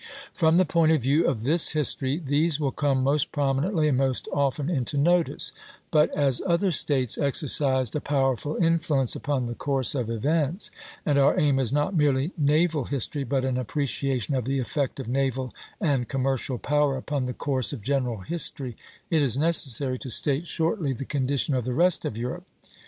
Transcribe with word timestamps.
From 0.33 0.57
the 0.57 0.65
point 0.65 0.91
of 0.91 1.03
view 1.03 1.27
of 1.27 1.43
this 1.43 1.73
history, 1.73 2.17
these 2.17 2.59
will 2.59 2.71
come 2.71 3.03
most 3.03 3.31
prominently 3.31 3.87
and 3.87 3.99
most 3.99 4.27
often 4.33 4.67
into 4.67 4.97
notice; 4.97 5.51
but 5.91 6.09
as 6.17 6.41
other 6.43 6.71
States 6.71 7.19
exercised 7.19 7.95
a 7.95 8.01
powerful 8.01 8.55
influence 8.55 9.15
upon 9.15 9.45
the 9.45 9.53
course 9.53 9.93
of 9.93 10.09
events, 10.09 10.71
and 11.05 11.19
our 11.19 11.39
aim 11.39 11.59
is 11.59 11.71
not 11.71 11.95
merely 11.95 12.31
naval 12.35 12.85
history 12.85 13.23
but 13.23 13.45
an 13.45 13.57
appreciation 13.57 14.33
of 14.33 14.45
the 14.45 14.57
effect 14.57 14.99
of 14.99 15.07
naval 15.07 15.53
and 15.79 16.09
commercial 16.09 16.57
power 16.57 16.97
upon 16.97 17.25
the 17.25 17.33
course 17.35 17.71
of 17.71 17.83
general 17.83 18.21
history, 18.21 18.75
it 19.11 19.21
is 19.21 19.37
necessary 19.37 19.99
to 19.99 20.09
state 20.09 20.47
shortly 20.47 20.93
the 20.93 21.05
condition 21.05 21.53
of 21.53 21.63
the 21.63 21.75
rest 21.75 22.05
of 22.05 22.17
Europe. 22.17 22.45